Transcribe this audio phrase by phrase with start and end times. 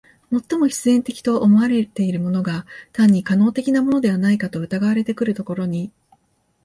[0.31, 5.91] 最も必然的と思われているものが単に可能的なものではないかと疑われてくるところに、